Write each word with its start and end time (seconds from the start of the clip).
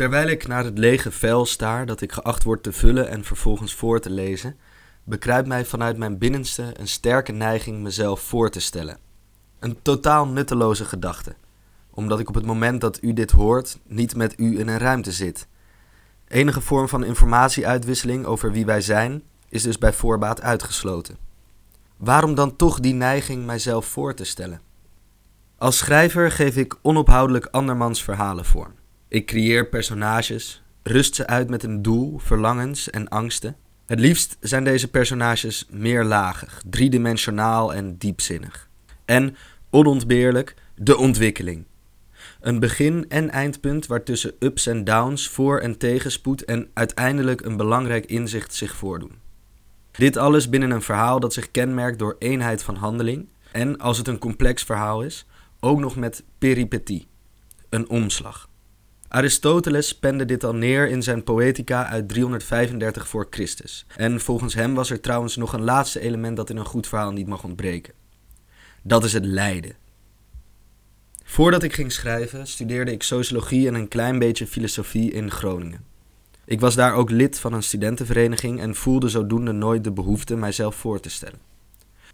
Terwijl 0.00 0.28
ik 0.28 0.46
naar 0.46 0.64
het 0.64 0.78
lege 0.78 1.10
vel 1.10 1.46
staar 1.46 1.86
dat 1.86 2.00
ik 2.00 2.12
geacht 2.12 2.42
word 2.42 2.62
te 2.62 2.72
vullen 2.72 3.08
en 3.08 3.24
vervolgens 3.24 3.74
voor 3.74 4.00
te 4.00 4.10
lezen, 4.10 4.56
bekruipt 5.04 5.48
mij 5.48 5.64
vanuit 5.64 5.96
mijn 5.96 6.18
binnenste 6.18 6.72
een 6.76 6.88
sterke 6.88 7.32
neiging 7.32 7.82
mezelf 7.82 8.20
voor 8.20 8.50
te 8.50 8.60
stellen. 8.60 8.98
Een 9.58 9.78
totaal 9.82 10.26
nutteloze 10.26 10.84
gedachte, 10.84 11.34
omdat 11.90 12.20
ik 12.20 12.28
op 12.28 12.34
het 12.34 12.44
moment 12.44 12.80
dat 12.80 13.02
u 13.02 13.12
dit 13.12 13.30
hoort 13.30 13.78
niet 13.86 14.16
met 14.16 14.34
u 14.38 14.58
in 14.58 14.68
een 14.68 14.78
ruimte 14.78 15.12
zit. 15.12 15.46
Enige 16.28 16.60
vorm 16.60 16.88
van 16.88 17.04
informatieuitwisseling 17.04 18.24
over 18.24 18.52
wie 18.52 18.66
wij 18.66 18.80
zijn 18.80 19.22
is 19.48 19.62
dus 19.62 19.78
bij 19.78 19.92
voorbaat 19.92 20.42
uitgesloten. 20.42 21.16
Waarom 21.96 22.34
dan 22.34 22.56
toch 22.56 22.80
die 22.80 22.94
neiging 22.94 23.46
mijzelf 23.46 23.86
voor 23.86 24.14
te 24.14 24.24
stellen? 24.24 24.60
Als 25.58 25.78
schrijver 25.78 26.30
geef 26.30 26.56
ik 26.56 26.76
onophoudelijk 26.82 27.46
andermans 27.50 28.04
verhalen 28.04 28.44
vorm. 28.44 28.78
Ik 29.10 29.26
creëer 29.26 29.68
personages, 29.68 30.62
rust 30.82 31.14
ze 31.14 31.26
uit 31.26 31.50
met 31.50 31.62
een 31.62 31.82
doel, 31.82 32.18
verlangens 32.18 32.90
en 32.90 33.08
angsten. 33.08 33.56
Het 33.86 34.00
liefst 34.00 34.36
zijn 34.40 34.64
deze 34.64 34.88
personages 34.88 35.66
meerlagig, 35.70 36.62
driedimensionaal 36.66 37.74
en 37.74 37.96
diepzinnig. 37.96 38.68
En, 39.04 39.36
onontbeerlijk, 39.70 40.54
de 40.74 40.96
ontwikkeling. 40.96 41.64
Een 42.40 42.58
begin- 42.58 43.04
en 43.08 43.30
eindpunt 43.30 43.86
waartussen 43.86 44.34
ups 44.38 44.66
en 44.66 44.84
downs, 44.84 45.28
voor- 45.28 45.58
en 45.58 45.78
tegenspoed 45.78 46.44
en 46.44 46.70
uiteindelijk 46.74 47.40
een 47.40 47.56
belangrijk 47.56 48.06
inzicht 48.06 48.54
zich 48.54 48.76
voordoen. 48.76 49.18
Dit 49.90 50.16
alles 50.16 50.48
binnen 50.48 50.70
een 50.70 50.82
verhaal 50.82 51.20
dat 51.20 51.32
zich 51.32 51.50
kenmerkt 51.50 51.98
door 51.98 52.16
eenheid 52.18 52.62
van 52.62 52.76
handeling 52.76 53.28
en, 53.52 53.78
als 53.78 53.98
het 53.98 54.08
een 54.08 54.18
complex 54.18 54.62
verhaal 54.62 55.02
is, 55.02 55.26
ook 55.60 55.78
nog 55.78 55.96
met 55.96 56.24
peripetie, 56.38 57.06
een 57.68 57.88
omslag. 57.88 58.49
Aristoteles 59.12 59.98
pende 59.98 60.24
dit 60.24 60.44
al 60.44 60.54
neer 60.54 60.88
in 60.88 61.02
zijn 61.02 61.24
Poetica 61.24 61.86
uit 61.86 62.08
335 62.08 63.08
voor 63.08 63.26
Christus. 63.30 63.86
En 63.96 64.20
volgens 64.20 64.54
hem 64.54 64.74
was 64.74 64.90
er 64.90 65.00
trouwens 65.00 65.36
nog 65.36 65.52
een 65.52 65.62
laatste 65.62 66.00
element 66.00 66.36
dat 66.36 66.50
in 66.50 66.56
een 66.56 66.64
goed 66.64 66.86
verhaal 66.86 67.12
niet 67.12 67.26
mag 67.26 67.44
ontbreken. 67.44 67.94
Dat 68.82 69.04
is 69.04 69.12
het 69.12 69.24
lijden. 69.24 69.74
Voordat 71.24 71.62
ik 71.62 71.72
ging 71.72 71.92
schrijven, 71.92 72.46
studeerde 72.46 72.92
ik 72.92 73.02
sociologie 73.02 73.68
en 73.68 73.74
een 73.74 73.88
klein 73.88 74.18
beetje 74.18 74.46
filosofie 74.46 75.10
in 75.12 75.30
Groningen. 75.30 75.84
Ik 76.44 76.60
was 76.60 76.74
daar 76.74 76.94
ook 76.94 77.10
lid 77.10 77.38
van 77.38 77.52
een 77.52 77.62
studentenvereniging 77.62 78.60
en 78.60 78.74
voelde 78.74 79.08
zodoende 79.08 79.52
nooit 79.52 79.84
de 79.84 79.92
behoefte 79.92 80.36
mijzelf 80.36 80.74
voor 80.74 81.00
te 81.00 81.10
stellen. 81.10 81.40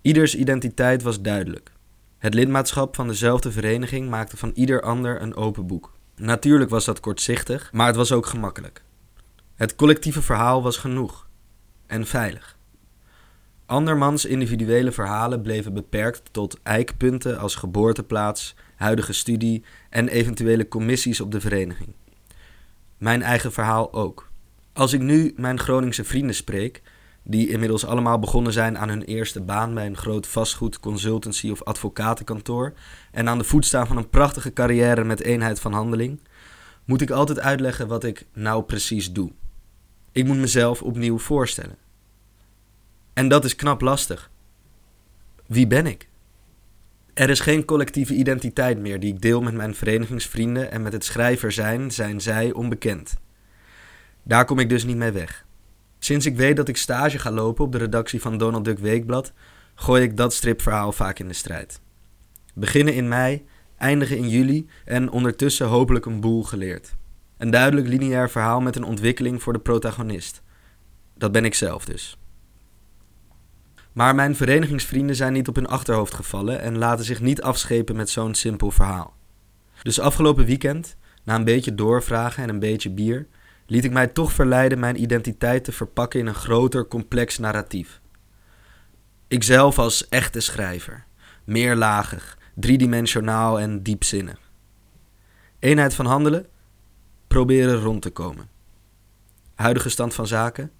Ieders 0.03 0.34
identiteit 0.34 1.03
was 1.03 1.22
duidelijk. 1.22 1.72
Het 2.19 2.34
lidmaatschap 2.34 2.94
van 2.94 3.08
dezelfde 3.08 3.53
vereniging 3.53 4.08
maakte 4.08 4.36
van 4.36 4.50
ieder 4.55 4.83
ander 4.83 5.22
een 5.22 5.34
open 5.34 5.66
boek. 5.66 5.94
Natuurlijk 6.17 6.70
was 6.70 6.84
dat 6.84 7.00
kortzichtig, 7.00 7.72
maar 7.72 7.86
het 7.86 7.97
was 7.97 8.12
ook 8.12 8.27
gemakkelijk. 8.27 8.83
Het 9.55 9.77
collectieve 9.77 10.22
verhaal 10.22 10.62
was 10.62 10.77
genoeg 10.77 11.28
en 11.86 12.06
veilig. 12.06 12.56
Andermans 13.67 14.25
individuele 14.25 14.92
verhalen 14.92 15.42
bleven 15.42 15.75
beperkt 15.75 16.22
tot 16.31 16.59
eikpunten 16.62 17.39
als 17.39 17.55
geboorteplaats, 17.55 18.55
huidige 18.77 19.12
studie 19.12 19.64
en 19.91 20.09
eventuele 20.09 20.69
commissies 20.69 21.20
op 21.20 21.33
de 21.33 21.41
vereniging. 21.41 21.94
Mijn 22.98 23.22
eigen 23.22 23.53
verhaal 23.53 23.92
ook. 23.92 24.28
Als 24.72 24.92
ik 24.92 25.00
nu 25.00 25.33
mijn 25.37 25.59
Groningse 25.59 26.05
vrienden 26.05 26.34
spreek, 26.34 26.83
die 27.28 27.48
inmiddels 27.48 27.86
allemaal 27.86 28.19
begonnen 28.19 28.52
zijn 28.52 28.78
aan 28.78 28.88
hun 28.88 29.02
eerste 29.02 29.41
baan 29.41 29.74
bij 29.74 29.86
een 29.86 29.96
groot 29.96 30.27
vastgoed, 30.27 30.80
consultancy 30.80 31.50
of 31.50 31.62
advocatenkantoor 31.62 32.72
en 33.12 33.28
aan 33.28 33.38
de 33.38 33.44
voet 33.44 33.64
staan 33.64 33.86
van 33.86 33.96
een 33.96 34.08
prachtige 34.08 34.52
carrière 34.52 35.05
met 35.05 35.22
eenheid 35.22 35.60
van 35.60 35.72
handeling, 35.72 36.20
moet 36.84 37.00
ik 37.00 37.10
altijd 37.10 37.41
uitleggen 37.41 37.88
wat 37.88 38.04
ik 38.04 38.27
nou 38.32 38.62
precies 38.62 39.12
doe. 39.12 39.32
Ik 40.12 40.27
moet 40.27 40.36
mezelf 40.36 40.82
opnieuw 40.82 41.19
voorstellen. 41.19 41.77
En 43.12 43.28
dat 43.28 43.44
is 43.44 43.56
knap 43.56 43.80
lastig. 43.80 44.30
Wie 45.47 45.66
ben 45.66 45.87
ik? 45.87 46.08
Er 47.14 47.31
is 47.31 47.41
geen 47.41 47.64
collectieve 47.64 48.14
identiteit 48.14 48.78
meer 48.78 49.00
die 49.00 49.12
ik 49.12 49.20
deel 49.20 49.41
met 49.43 49.54
mijn 49.54 49.75
verenigingsvrienden 49.75 50.70
en 50.70 50.82
met 50.82 50.93
het 50.93 51.04
schrijver 51.04 51.53
zijn, 51.53 51.91
zijn 51.91 52.20
zij 52.20 52.53
onbekend. 52.53 53.16
Daar 54.22 54.44
kom 54.44 54.58
ik 54.58 54.69
dus 54.69 54.84
niet 54.84 54.97
mee 54.97 55.10
weg. 55.10 55.45
Sinds 55.98 56.26
ik 56.26 56.36
weet 56.36 56.56
dat 56.56 56.68
ik 56.68 56.76
stage 56.76 57.18
ga 57.18 57.30
lopen 57.30 57.64
op 57.64 57.72
de 57.72 57.78
redactie 57.78 58.20
van 58.20 58.38
Donald 58.38 58.64
Duck 58.64 58.78
Weekblad, 58.78 59.32
gooi 59.74 60.02
ik 60.02 60.16
dat 60.16 60.34
stripverhaal 60.34 60.92
vaak 60.92 61.18
in 61.18 61.28
de 61.28 61.34
strijd. 61.34 61.80
Beginnen 62.54 62.94
in 62.94 63.08
mei, 63.08 63.46
eindigen 63.76 64.16
in 64.16 64.28
juli 64.28 64.68
en 64.84 65.10
ondertussen 65.10 65.66
hopelijk 65.66 66.06
een 66.06 66.20
boel 66.20 66.42
geleerd. 66.42 66.96
Een 67.36 67.50
duidelijk 67.50 67.88
lineair 67.88 68.30
verhaal 68.30 68.60
met 68.60 68.76
een 68.76 68.84
ontwikkeling 68.84 69.42
voor 69.42 69.52
de 69.52 69.58
protagonist. 69.58 70.42
Dat 71.14 71.32
ben 71.32 71.44
ik 71.44 71.54
zelf 71.54 71.84
dus. 71.84 72.18
Maar 73.92 74.14
mijn 74.14 74.36
verenigingsvrienden 74.36 75.16
zijn 75.16 75.32
niet 75.32 75.48
op 75.48 75.54
hun 75.54 75.66
achterhoofd 75.66 76.14
gevallen 76.14 76.60
en 76.60 76.78
laten 76.78 77.04
zich 77.04 77.20
niet 77.20 77.42
afschepen 77.42 77.96
met 77.96 78.10
zo'n 78.10 78.34
simpel 78.34 78.70
verhaal. 78.70 79.14
Dus 79.82 80.00
afgelopen 80.00 80.44
weekend, 80.44 80.96
na 81.24 81.34
een 81.34 81.44
beetje 81.44 81.74
doorvragen 81.74 82.42
en 82.42 82.48
een 82.48 82.58
beetje 82.58 82.90
bier, 82.90 83.26
liet 83.66 83.84
ik 83.84 83.93
mij 83.93 84.06
toch 84.06 84.32
verleiden 84.32 84.78
mijn 84.78 85.03
identiteit 85.03 85.65
te 85.65 85.72
verpakken 85.72 86.21
in 86.21 86.27
een 86.27 86.34
groter, 86.34 86.88
complex 86.88 87.38
narratief. 87.38 88.00
Ikzelf 89.28 89.78
als 89.78 90.09
echte 90.09 90.41
schrijver, 90.41 91.04
meerlagig, 91.44 92.38
driedimensionaal 92.55 93.60
en 93.60 93.82
diepzinnig. 93.82 94.38
Eenheid 95.59 95.94
van 95.94 96.06
handelen? 96.06 96.47
Proberen 97.26 97.81
rond 97.81 98.03
te 98.03 98.10
komen. 98.10 98.49
Huidige 99.55 99.88
stand 99.88 100.15
van 100.15 100.26
zaken? 100.26 100.71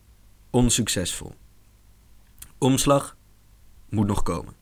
Onsuccesvol. 0.51 1.35
Omslag? 2.59 3.17
Moet 3.89 4.07
nog 4.07 4.23
komen. 4.23 4.55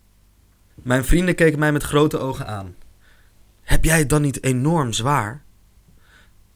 Mijn 0.75 1.05
vrienden 1.05 1.35
keken 1.35 1.59
mij 1.59 1.73
met 1.73 1.83
grote 1.83 2.19
ogen 2.19 2.47
aan. 2.47 2.77
Heb 3.63 3.85
jij 3.85 3.99
het 3.99 4.09
dan 4.09 4.23
niet 4.23 4.43
enorm 4.43 4.93
zwaar? 4.93 5.45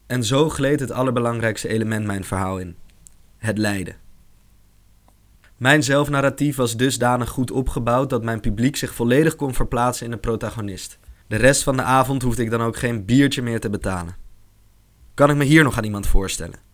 En 0.09 0.23
zo 0.23 0.49
gleed 0.49 0.79
het 0.79 0.91
allerbelangrijkste 0.91 1.67
element 1.67 2.05
mijn 2.05 2.23
verhaal 2.23 2.57
in: 2.57 2.75
het 3.37 3.57
lijden. 3.57 3.95
Mijn 5.57 5.83
zelfnarratief 5.83 6.55
was 6.55 6.77
dusdanig 6.77 7.29
goed 7.29 7.51
opgebouwd 7.51 8.09
dat 8.09 8.23
mijn 8.23 8.39
publiek 8.39 8.75
zich 8.75 8.93
volledig 8.93 9.35
kon 9.35 9.53
verplaatsen 9.53 10.05
in 10.05 10.11
de 10.11 10.17
protagonist. 10.17 10.99
De 11.27 11.35
rest 11.35 11.63
van 11.63 11.75
de 11.75 11.81
avond 11.81 12.21
hoefde 12.21 12.43
ik 12.43 12.49
dan 12.49 12.61
ook 12.61 12.77
geen 12.77 13.05
biertje 13.05 13.41
meer 13.41 13.59
te 13.59 13.69
betalen. 13.69 14.15
Kan 15.13 15.29
ik 15.29 15.35
me 15.35 15.43
hier 15.43 15.63
nog 15.63 15.77
aan 15.77 15.83
iemand 15.83 16.07
voorstellen? 16.07 16.68